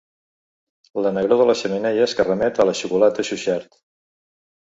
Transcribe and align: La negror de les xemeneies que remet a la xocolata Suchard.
La 1.07 1.11
negror 1.17 1.39
de 1.41 1.45
les 1.49 1.59
xemeneies 1.65 2.17
que 2.19 2.25
remet 2.29 2.61
a 2.63 2.67
la 2.69 2.75
xocolata 2.81 3.27
Suchard. 3.31 3.77